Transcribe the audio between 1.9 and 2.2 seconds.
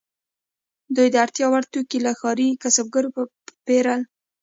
له